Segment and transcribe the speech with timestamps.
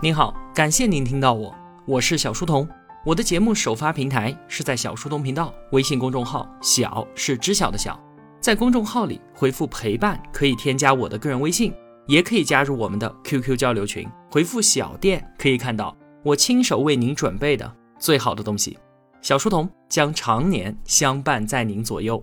[0.00, 1.52] 您好，感谢您听到我，
[1.84, 2.68] 我是小书童。
[3.04, 7.98] 我的节目首发平台是在小书童频道微信公众号，小是知晓的小，
[8.40, 11.74] 在公众号里回复陪伴可以添加我的个人微信，
[12.06, 18.78] 也可以加入我们的 QQ 交流群，回复小店可以看到我亲手为您准备的最好的东西。
[19.20, 22.22] 小书童将常年相伴在您左右。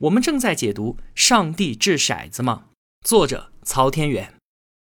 [0.00, 2.64] 我们正在解读《上帝掷骰子吗》，
[3.06, 4.35] 作者曹天元。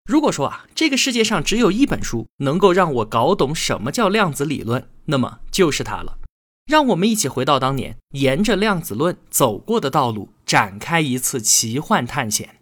[0.04, 6.18] 如果说啊，这个世界上只有一本书能够让我搞懂什么叫量子理论，那么就是它了。
[6.66, 12.60] 让我们一起回到当年，沿着量子论走过的道路，展开一次奇幻探险。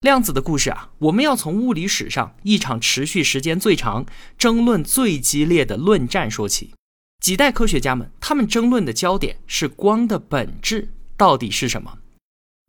[0.00, 4.06] 量子的故事啊，我们要从物理史上一场持续时间最长、
[4.38, 6.72] 争论最激烈的论战说起。
[7.20, 11.98] 几代科学家们，他们争论的焦点是光的本质到底是什么。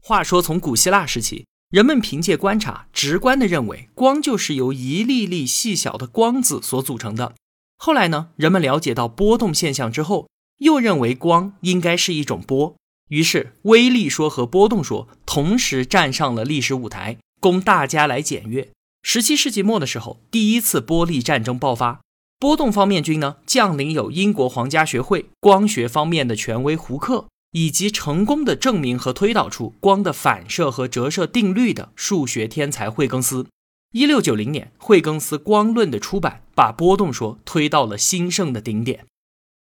[0.02, 1.46] 话说，从古希腊时期。
[1.70, 7.36] 人们凭借观察，直观地认为光就是由一粒粒细小的光子所组成的。
[7.78, 10.30] 后来呢，人们了解到波动现象之后，
[10.60, 12.74] 又认为光应该是一种波。
[13.10, 18.70] 于是，微粒说和波动说同时站上了历史舞台，供大家来检阅。
[19.04, 22.00] 十七世纪末的时候，第一次波粒战争爆发。
[22.40, 27.28] 波动方面军呢，将领有英国皇家学会光学方面的权威胡克。
[27.58, 33.48] 以及成功的证明和推导出光的反射和折射定律的数学天才惠更斯。
[33.94, 39.08] 一六九零年，惠更斯光论的出版把波动说推到了兴盛的顶点。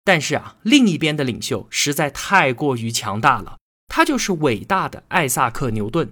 [0.05, 3.57] 但是啊，另一边的领袖实在太过于强大了，
[3.89, 6.11] 他就是伟大的艾萨克·牛顿。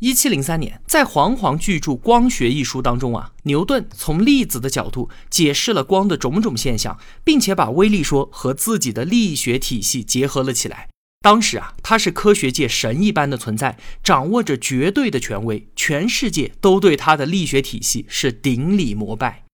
[0.00, 10.88] 一七零三年，在煌煌巨著《光学》一书当中啊，牛顿从粒子的角度解释了光的种种现象，并且把微粒说和自己的力学体系结合了起来。
[11.22, 19.44] 当时啊，他是科学界神一般的存在，掌握着绝对的权威，全世界都对他的力学体系是顶礼膜拜。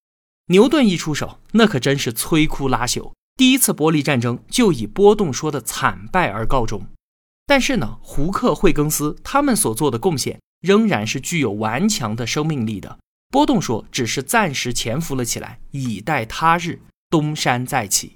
[0.46, 6.86] 牛顿一出手，那可真是摧枯拉朽，第一次波粒战争就以波动说的惨败而告终。
[7.46, 12.98] 但是呢，胡克、惠更斯他们所做的贡献仍然是具有顽强的生命力的。
[13.30, 16.80] 波动说只是暂时潜伏了起来，以待他日
[17.10, 18.12] 东山再起。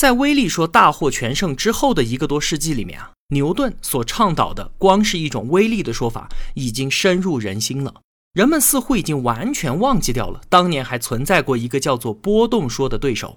[0.00, 8.00] 在威力说大获全胜之后的一个多世纪里面啊，牛顿所倡导的光是一种威力的说法已经深入人心了。
[8.32, 13.36] 人们似乎已经完全忘记掉了当年还存在过一个叫做波动说的对手。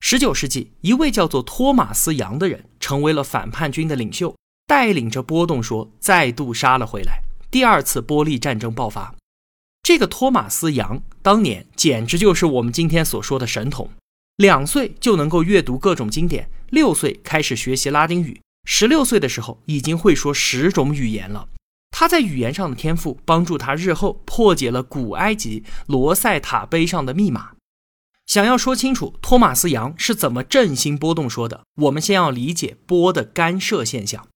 [0.00, 4.34] 十九世纪，一位叫做托马斯·杨的人成为了反叛军的领袖，
[4.66, 7.20] 带领着波动说再度杀了回来。
[7.50, 9.14] 第二次波利战争爆发。
[9.82, 13.90] 这个托马斯·杨当年简直就是我们今天所说的神童。
[14.40, 21.46] 两岁就能够阅读各种经典，六岁开始学习拉丁语，十六岁的时候已经会说十种语言了。
[21.90, 27.50] 他在语言上的天赋帮助他日后破解了古埃及罗塞塔碑上的密码。
[28.24, 34.26] 想要说清楚托马斯杨是怎么振兴波动说的，我们先要理解波的干涉现象。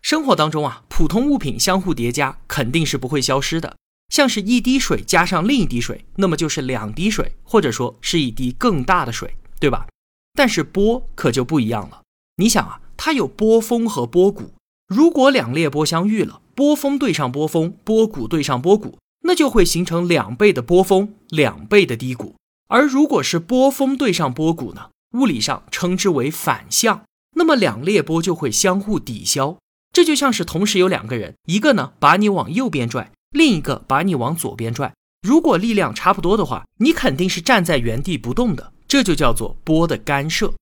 [0.00, 3.76] 生活当中啊，普通物品相互叠加肯定是不会消失的。
[4.08, 9.36] 像是一滴水加上另一滴水，那么就是两滴水，或者说是一滴更大的水。
[9.60, 9.86] 对吧？
[10.34, 12.02] 但是波可就不一样了。
[12.36, 14.54] 你想啊，它有波峰和波谷。
[14.88, 22.34] 如果两列波相遇了，波峰对上波峰，波谷对上波谷，那就会形成两倍的波峰，两倍的低谷。
[22.68, 24.90] 而如果是波峰对上波谷呢？
[25.12, 27.02] 物理上称之为反向，
[27.36, 29.58] 那么两列波就会相互抵消。
[29.92, 34.94] 这就像是同时有两个人，一个呢把你往右边拽，另一个把你往左边拽。
[35.20, 38.72] 如果力量差不多的话，你肯定是站在原地不动的。
[38.90, 40.52] 这就叫做波的干涉。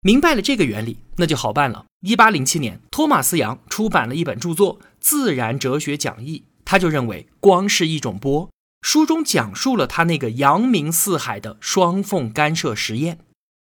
[0.00, 1.84] 明白了这个原理，那就好办了。
[2.00, 8.48] 一八零七年，托马斯杨出版了一本著作《自然哲学讲义》，他就认为光是一种波。
[8.80, 13.18] 书中讲述了他那个扬名四海的双缝干涉实验。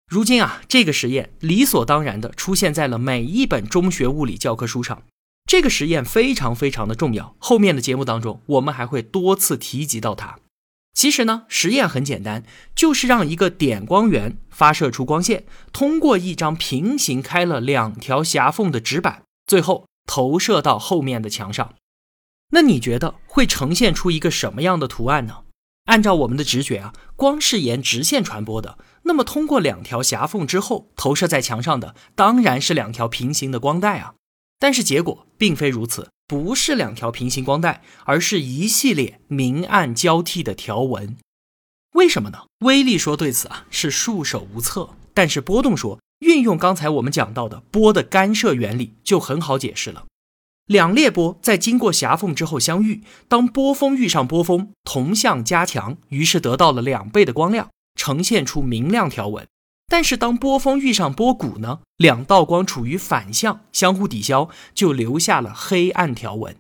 [0.09, 5.03] 如今啊，这个实验理所当然的出现在了每一本中学物理教科书上。
[5.45, 10.39] 这个实验非常非常的重要，后面的节目当中我们还会多次提及到它。
[10.93, 12.45] 其实呢，实验很简单，
[12.75, 21.75] 就是让一个点光源发射出光线，通过一张平行开了两条狭缝的纸板，最后投射到后面的墙上。
[22.53, 25.45] 那你觉得会呈现出一个什么样的图案呢？
[25.87, 34.15] 按照我们的直觉啊，光是沿直线传播的，那么通过两条狭缝之后投射在墙上的，当然是两条平行的光带啊。
[34.59, 36.11] 但是结果并非如此。
[36.31, 41.17] 不是两条平行光带，而是一系列明暗交替的条纹。
[41.95, 42.45] 为什么呢？
[42.61, 50.05] 威力说对此啊是束手无策，但是波动说运用刚才我们讲到的波的干涉原理就很好解释了。
[50.67, 59.49] 两列波在经过狭缝之后相遇，当波峰遇上波峰，同向加强，于是得到了两倍的光亮，呈现出明亮条纹。
[59.91, 66.55] 但是当波峰遇上波谷呢，两道光处于反向，相互抵消，就留下了黑暗条纹。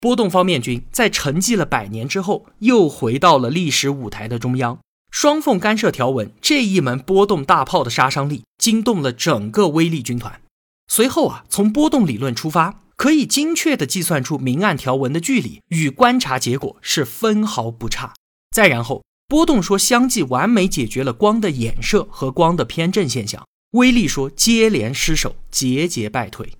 [0.00, 4.78] 波动方面军在沉寂了百年之后，又回到了历史舞台的中央。
[5.10, 10.40] 双缝干涉条纹这一门波动大炮的杀伤力，惊动了整个威力军团。
[10.88, 18.14] 随后啊，从波动理论出发，可以精确地计算出明暗条纹的距离，与观察结果是分毫不差。
[18.50, 23.46] 再然后，波动说相继完美解决了光的衍射和光的偏振现象。
[23.74, 26.54] 威力说接连失守，节节败退。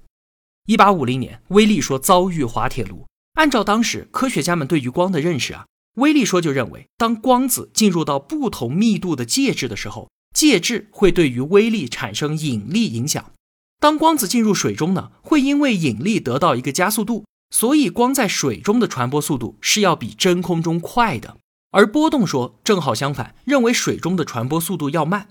[0.69, 3.05] 一八五零年，威力说遭遇滑铁卢。
[3.35, 13.33] 按照当时科学家们对于光的认识啊，威力说就认为，当光子进入到不同密度的介质的时候，介质会对于微粒产生引力影响。
[13.81, 21.39] 当光子进入水中呢，会因为引力得到一个加速度，所以光在水中的传播速度是要比真空中快的。
[21.71, 25.29] 而波动说正好相反，认为水中的传播速度要慢。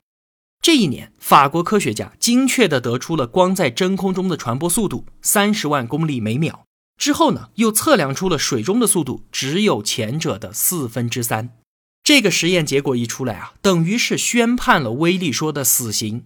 [0.62, 6.66] 这一年，法国科学家精确地得出了光在真空中的传播速度三十万公里每秒。
[6.98, 11.52] 之后呢，又测量出了水中的速度只有前者的四分之三。
[12.04, 16.26] 这个实验结果一出来啊，等于是宣判了威力说的死刑。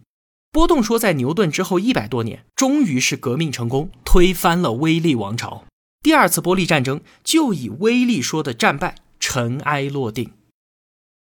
[0.51, 5.65] 波动说在牛顿之后一百多年，终于是革命成功，推翻了威力王朝。
[6.01, 8.95] 第二次波粒战争就以威力说的战败
[9.25, 10.33] 尘埃落定。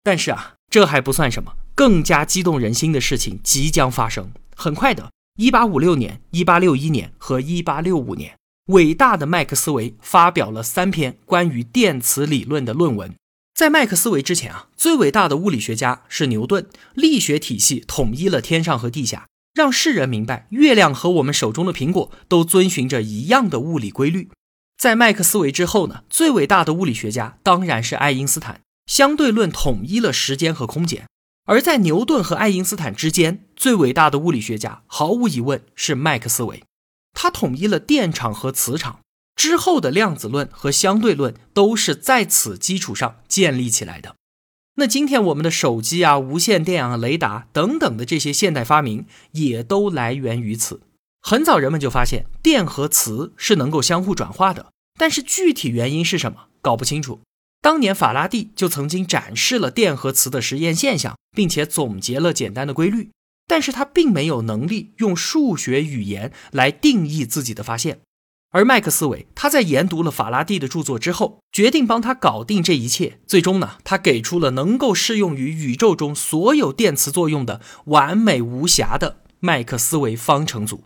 [0.03, 4.33] 但是啊，这还不算什么，更加激动人心的事情即将发生。
[4.57, 8.37] 很快的，一八五六年、一八六一年和一八六五年。
[8.67, 13.15] 伟大的麦克斯韦发表了三篇关于电磁理论的论文。
[13.55, 24.29] 在麦克斯韦之前啊，最伟大的物理学家是牛顿，力学体系统一了天上和地下，让世人明白月亮和我们手中的苹果都遵循着一样的物理规律。
[24.83, 31.07] 在麦克斯韦之后呢，最伟大的物理学家当然是爱因斯坦，相对论统一了时间和空间。
[31.45, 36.65] 而在牛顿和爱因斯坦之间，最伟大的物理学家毫无疑问是麦克斯韦。
[37.13, 38.99] 他统一了电场和磁场
[39.37, 44.17] 之后的量子论和相对论都是在此基础上建立起来的。
[44.75, 50.81] 那今天我们的手机啊、无线电啊、雷达等等的这些现代发明也都来源于此。
[51.23, 57.21] 很早人们就发现电和磁是能够相互转化的，但是具体原因是什么搞不清楚。
[57.63, 63.11] 当年法拉第就曾经展示了电和磁的实验现象，并且总结了简单的规律。
[63.47, 68.01] 但是他并没有能力用数学语言来定义自己的发现，
[68.51, 73.21] 而麦克斯韦他在研读了法拉第的著作之后，决定帮他搞定这一切。
[73.27, 80.85] 最终呢，他给出了能够适用于宇宙中所有电磁作用的完美无瑕的麦克斯韦方程组。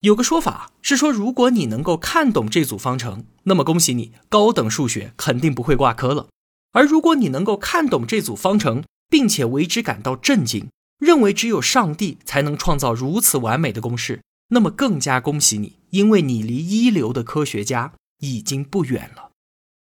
[0.00, 6.28] 有个说法是说，如果你能够看懂这组方程，那么恭喜你，高等数学肯定不会挂科了；
[6.72, 10.68] 而如果你能够看懂这组方程，并且为之感到震惊。
[10.98, 19.30] 认为只有上帝才能创造如此完美的公式，那么更加恭喜你，因为你离一流的科学家已经不远了。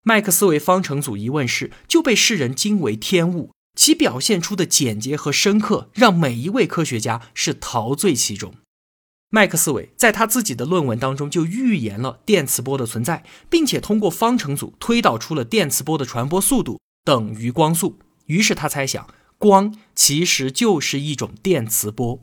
[0.03, 8.55] 麦克斯韦方程组一问世就被世人惊为天物，其表现出的简洁和深刻让每一位科学家是陶醉其中。
[9.37, 17.99] 麦克斯韦在他自己的论文当中就预言了电磁波的存在，并且通过方程组推导出了电磁波的传播速度等于光速。
[18.25, 19.07] 于是他猜想。
[19.37, 22.19] 光其实就是一种电磁波。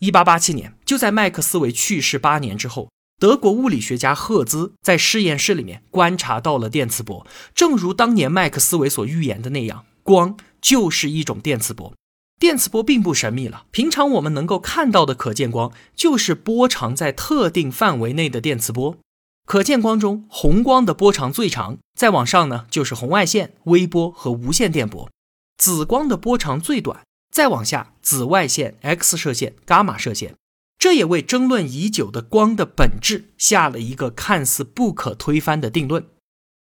[0.00, 2.90] 一八八七年，就在麦克斯韦去世八年之后，
[3.20, 7.24] 德国物理学家赫兹在实验室里面观察到了电磁波。
[7.54, 11.94] 正如当年麦克斯韦所预言的那样，光就是一种电磁波。
[12.38, 18.98] 电磁波并不神秘了，平常我们能够看到的可见光就是波长在特定范围内的电磁波。
[19.46, 25.08] 可见光中，红光的波长最长，再往上呢就是红外线、微波和无线电波。
[25.56, 27.02] 紫光的波长最短，
[27.32, 30.34] 再往下，紫外线、X 射线、伽马射线，
[30.78, 36.04] 这也为争论已久的光的本质下了一个看似不可推翻的定论。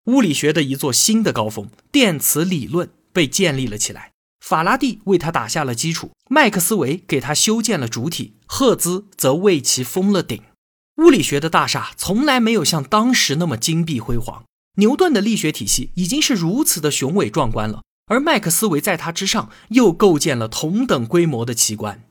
[0.07, 4.11] 物理学的一座新的高峰——电磁理论被建立了起来。
[4.41, 10.43] 法拉第为他打下了基础，麦克斯韦给他修建了主体，赫兹则为其封了顶。
[10.97, 14.45] 物理学的大厦从来没有像当时那么金碧辉煌。
[14.77, 17.83] 牛顿的力学体系已经是如此的雄伟壮观了。
[18.07, 22.03] 而麦克斯韦在他之上又构建了同等规模的奇观。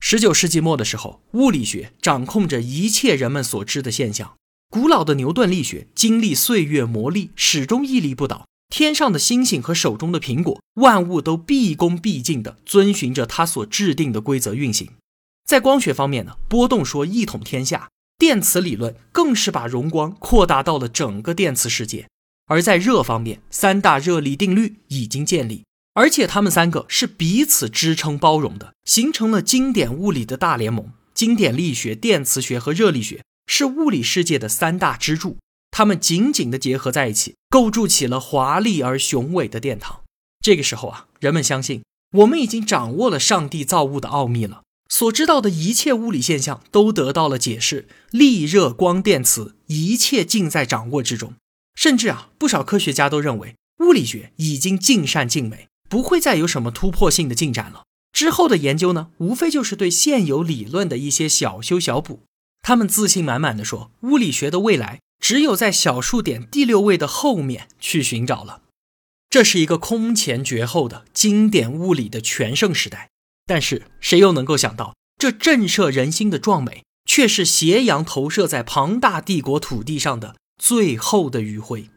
[0.00, 4.34] 十九世纪末的时候，物理学掌控着一切人们所知的现象。
[4.70, 8.46] 古老的牛顿力学经历岁月磨砺，始终屹立不倒。
[8.68, 14.90] 天上的星星和手中的苹果，万物都毕恭毕敬地遵循着他所制定的规则运行。
[15.46, 22.06] 在光学方面呢，波动说一统天下；电磁理论更是把荣光扩大到了整个电磁世界。
[22.46, 30.92] 而在热方面，三大热力定律已经建立，而且它们三个是彼此支撑包容的，形成了经典物理的大联盟。
[31.14, 35.38] 经典力学、电磁学和热力学是物理世界的三大支柱，
[35.78, 40.00] 它们紧紧地结合在一起，构筑起了华丽而雄伟的殿堂。
[40.40, 44.62] 这个时候啊，人们相信我们已经掌握了上帝造物的奥秘了。
[44.88, 51.34] 所知道的一切物理现象都得到了解释，力、热、光、电、磁，一切尽在掌握之中。
[51.76, 53.54] 甚至啊，不少科学家都认为
[53.84, 57.84] 物理学已经尽善尽美，不会再有什么突破性的进展了。
[58.12, 62.24] 之后的研究呢，无非就是对现有理论的一些小修小补。
[62.62, 68.62] 他们自信满满的说，物理学的未来只有在小数点第六位的后面去寻找了。
[69.30, 73.08] 这是一个空前绝后的经典物理的全盛时代。
[73.46, 81.88] 但是谁又能够想到，这震慑人心的壮美，却是斜阳投射在庞大帝国土地上的最后的余晖。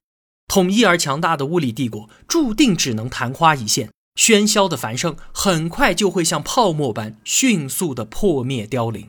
[0.47, 3.89] 统一而强大的物理帝国，注定只能昙花一现。
[4.19, 9.07] 喧嚣的繁盛，很快就会像泡沫般迅速的破灭凋零。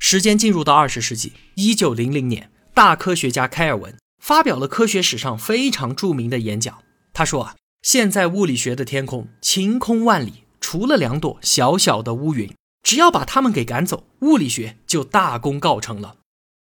[0.00, 6.82] 时间进入到二十世纪一九零零年，大科学家开尔文发表了科学史上非常著名的演讲。
[7.12, 10.44] 他说啊，现在物理学的天空晴空万里。
[10.62, 16.16] 除了两朵小小的乌云，只要把它们给赶走，物理学就大功告成了。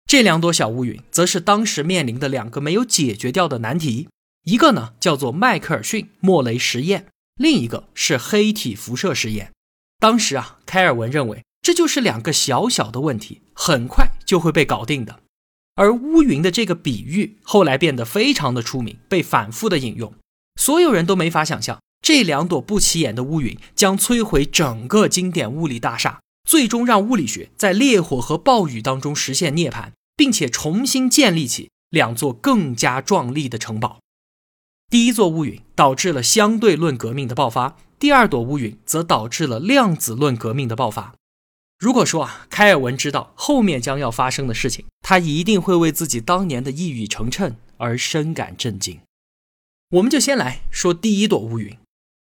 [0.06, 4.08] 这两朵小乌云，则是当时面临的两个没有解决掉的难题，
[4.44, 9.52] 一个呢叫做迈克尔逊莫雷实验，另一个是黑体辐射实验。
[9.98, 15.20] 当时啊，开尔文认为这就是两个小小的问题，很快就会被搞定的。
[15.76, 20.12] 而乌云的这个比喻后来变得非常的出名，被反复的引用，
[20.56, 21.80] 所有人都没法想象。
[22.02, 34.00] 这两朵不起眼的乌云将摧毁整个经典物理大厦，最终让物理学在烈火和暴雨当中实现涅槃，并且重新建立起两座更加壮丽的城堡。
[34.90, 41.14] 第一座乌云导致了相对论革命的爆发，第二朵乌云则导致了量子论革命的爆发。
[41.82, 49.00] 如果说啊，开尔文知道后面将要发生的事情，他一定会为自己当年的一语成谶而深感震惊。
[49.90, 51.76] 我们就先来说第一朵乌云。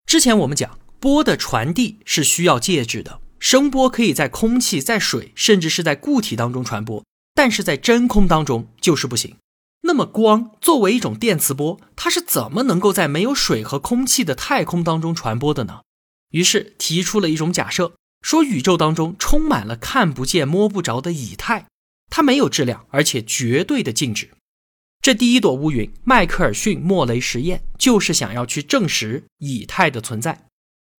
[0.08, 9.36] 之前我们讲波的传递是需要介质的，声波可以在空气、在水，甚至是在固体当中传播，但是在真空当中就是不行。
[9.82, 15.82] 那么光作为一种电磁波，它是怎么能够在没有水和空气的太空当中传播的呢？
[16.32, 17.94] 于是提出了一种假设，
[18.25, 21.67] 说宇宙当中充满了看不见、摸不着的以太，
[22.10, 24.32] 它没有质量，而且绝对的静止。
[25.00, 30.48] 这第一朵乌云，迈克尔逊莫雷实验就是想要去证实以太的存在。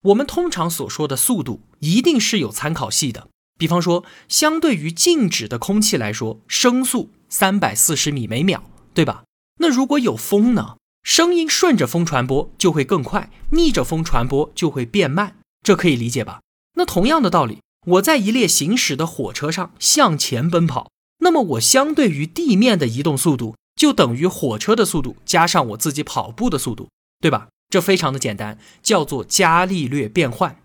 [0.03, 3.27] 我们通常所说的速度一定是有参考系的，
[3.58, 8.63] 比方说，相对于静止的空气来说，声速三百四十米每秒，
[8.94, 9.24] 对吧？
[9.60, 10.77] 那如果有风呢？
[11.01, 16.41] 声音顺着风传播就会更快，逆着风传播就会变慢，这可以理解吧？
[16.75, 23.55] 那同样的道理，我在一列行驶的火车上向前奔跑，那么我相对于地面的移动速度。
[23.75, 26.88] 就等于火车的速度加上我自己跑步的速度，
[27.20, 27.50] 对吧？
[27.70, 30.62] 这非常的简单，叫做伽利略变换。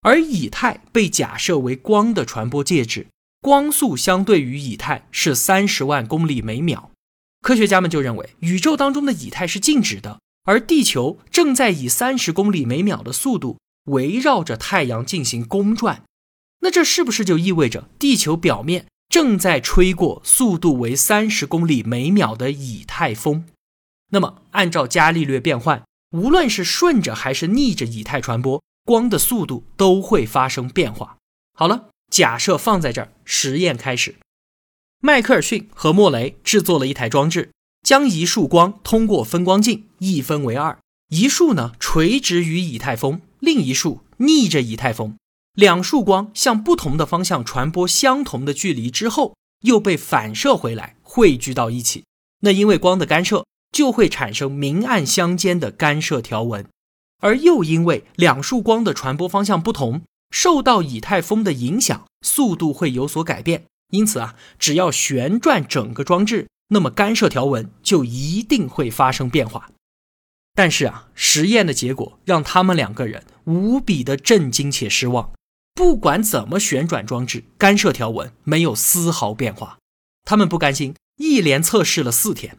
[0.00, 3.08] 而以太被假设为光的传播介质，
[3.42, 6.90] 光速相对于以太是三十万公里每秒。
[7.42, 13.58] 科学家们就认为，宇宙当中的以太是静止的，而地球正在以三十公里每秒的速度
[13.88, 16.04] 围绕着太阳进行公转。
[16.60, 18.86] 那这是不是就意味着地球表面？
[19.08, 23.46] 正在吹过速度为三十公里每秒的以太风，
[24.10, 31.16] 那么按照伽利略变换，无论是顺着还是逆着以太传播，光的速度都会发生变化。
[31.54, 34.16] 好了，假设放在这儿，实验开始。
[35.00, 37.52] 迈克尔逊和莫雷制作了一台装置，
[37.82, 40.78] 将一束光通过分光镜一分为二，
[41.08, 45.16] 一束呢垂直于以太风，另一束逆着以太风。
[45.54, 52.04] 两束光向不同的方向传播相同的距离之后，又被反射回来，汇聚到一起。
[52.42, 56.64] 那因为光的干涉，就会产生明暗相间的干涉条纹。
[57.20, 63.64] 而又因为两束光的传播方向不同，受到以太风的影响，速度会有所改变。
[63.90, 69.70] 因此啊，只要旋转整个装置，那么干涉条纹就一定会发生变化。
[70.58, 75.30] 但是啊，实验的结果让他们两个人无比的震惊且失望。
[75.72, 79.78] 不管怎么旋转装置，干涉条纹没有丝毫变化。
[80.24, 82.56] 他们不甘心，一连测试了四天。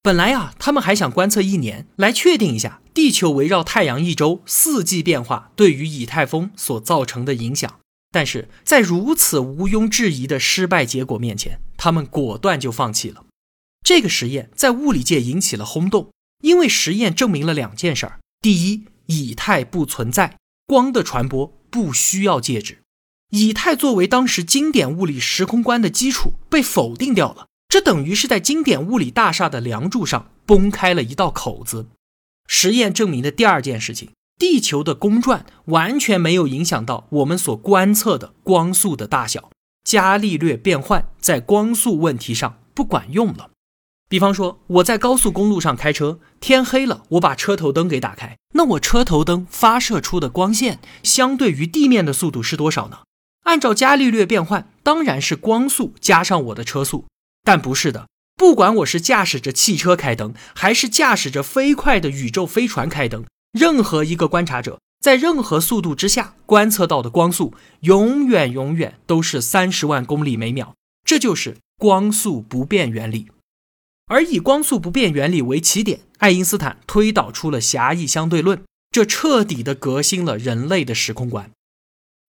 [0.00, 7.80] 本来啊，他们还想观测一年，来确定一下地球围绕太阳一周四季变化对于以太风所造成的影响。
[8.10, 13.26] 但是在如此毋庸置疑的失败结果面前，他们果断就放弃了。
[13.84, 16.08] 这个实验在物理界引起了轰动，
[16.42, 22.82] 因为实验证明了两件事儿：第一，以太不存在，光的传播不需要介质。
[23.30, 31.86] 以太作为当时经典物理时空观的基础被否定掉了，这等于是在经典物理大厦的梁柱上崩开了一道口子。
[32.46, 39.50] 实验证明的第二件事情，地球的公转完全没有影响到我们所观测的光速的大小，
[39.84, 43.51] 伽利略变换在光速问题上不管用了。
[44.12, 52.98] 比方说，我在高速公路上开车，天黑了，我把车头灯给打开，那我车头灯发射出的光线相对于地面的速度是多少呢？
[53.44, 57.06] 按照伽利略变换，当然是光速加上我的车速，
[57.42, 58.06] 但不是的。
[58.36, 63.24] 不管我是驾驶着汽车开灯，还是驾驶着飞快的宇宙飞船开灯，
[63.58, 70.74] 任何一个观察者在任何速度之下观测到的光速，永远永远都是三十万公里每秒。
[71.02, 73.28] 这就是光速不变原理。
[74.12, 81.50] 而以光速不变原理为起点，爱因斯坦推导出了狭义相对论，这彻底的革新了人类的时空观。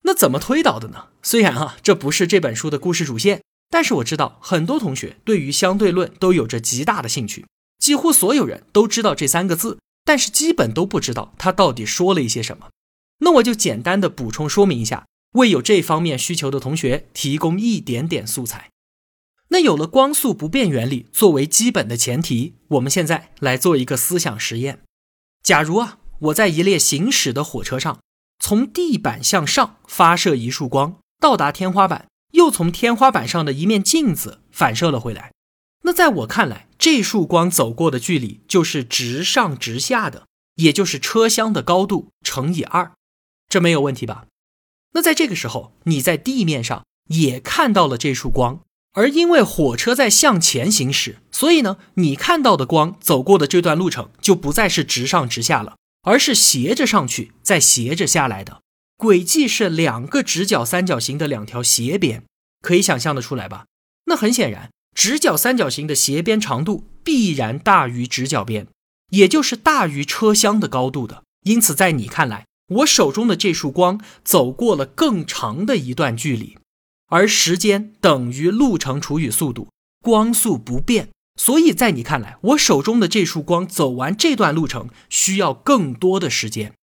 [0.03, 1.07] 那怎么推导的呢？
[1.21, 7.45] 虽然啊，这不是这本书的故事主线，但是我知道很多同学对于相对论都有着极大的兴趣。
[7.79, 12.69] 几乎所有人都知道这三个字，但是基本都不知道它到底说了一些什么。
[13.19, 18.69] 那我就简单的补充说明一下，为有这方面需求的同学提供一点点素材。
[19.53, 24.81] 那有了光速不变原理作为基本的前提，我们现在来做一个思想实验。
[25.43, 27.99] 假如啊，我在一列行驶的火车上。
[28.39, 35.31] 从地板向上发射一束光，到达天花板，又从天花板上的一面镜子反射了回来。
[35.83, 42.91] 那在我看来，这束光走过的距离就是直上直下的，也就是车厢的高度乘以二，
[43.47, 44.25] 这没有问题吧？
[44.93, 48.59] 那在这个时候，你在地面上也看到了这束光，
[48.93, 55.75] 而因为火车在向前行驶，所以呢，你看到的光走过的这段路程就不再是直上直下了。
[56.05, 58.61] 而是斜着上去，再斜着下来的
[58.97, 62.23] 轨迹是两个直角三角形的两条斜边，
[62.61, 63.67] 可以想象的出来吧？
[64.07, 68.67] 那很显然，直角三角形的斜边长度必然大于直角边，
[69.11, 71.23] 也就是大于车厢的高度的。
[71.45, 76.57] 因此，在你看来，我手中的这束光走过了更长的一段距离，
[77.13, 79.67] 而时间等于路程除以速度，
[80.01, 81.09] 光速不变。
[81.39, 86.73] 所以在你看来，我手中的这束光走完这段路程需要更多的时间。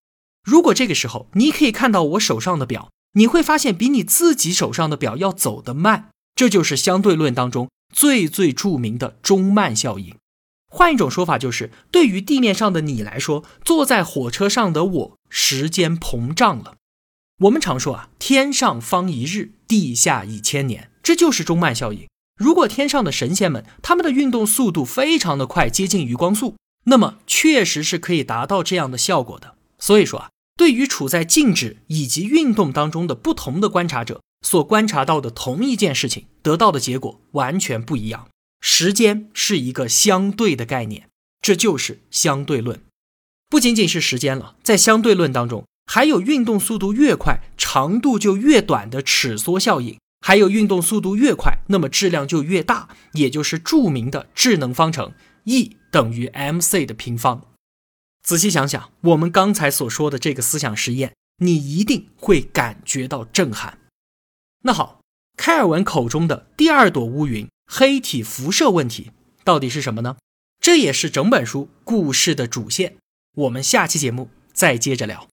[0.44, 6.10] 如果这个时候你可以看到我手上的表，你会发现比你自己手上的表要走得慢。
[6.36, 10.14] 这就是相对论当中最最著名的中慢效应。
[10.68, 16.76] 换一种说法就是，对于地面上的你来说，坐在火车上的我，时间膨胀了。
[17.40, 22.06] 我们常说啊，天上方一日，地下一千年，这就是中慢效应。
[22.36, 29.54] 如果天上的神仙们他们的运动速度非常的快，接近于光速，那么确实是可以达到这样的效果的。
[29.78, 38.28] 所以说啊，对于处在静止以及运动当中的不同的观察者所观察到的同一件事情，得到的结果完全不一样。
[38.60, 41.08] 时间是一个相对的概念，
[41.40, 42.82] 这就是相对论。
[43.48, 49.98] 不仅仅是时间了，在相对论当中，还有运动速度越快，长度就越短的尺缩效应。
[50.20, 55.12] 还有运动速度越快，那么质量就越大，也就是著名的智能方程
[55.46, 57.42] E 等于 mc 的平方。
[58.22, 63.78] 仔细想想，我们刚才所说的这个思想实验，你一定会感觉到震撼。
[64.62, 65.00] 那好，
[65.36, 69.10] 开尔文口中的第二朵乌云——黑体辐射问题，
[69.42, 70.18] 到底是什么呢？
[70.60, 72.96] 这也是整本书故事的主线。
[73.34, 75.26] 我们下期节目再接着聊。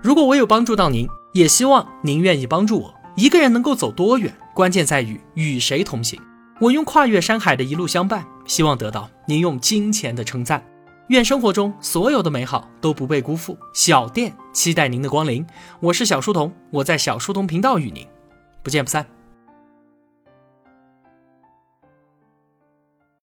[0.00, 2.94] 如果我有帮助到您，也希望您愿意帮助我。
[3.16, 6.20] 一个人能够走多远，关键在于与谁同行。
[6.60, 10.64] 我用跨越山海的一路相伴，希望得到您用金钱的称赞。
[11.08, 13.58] 愿生活中所有的美好都不被辜负。
[13.74, 15.44] 小店期待您的光临。
[15.80, 18.06] 我是小书童，我在小书童频道与您
[18.62, 19.17] 不见不散。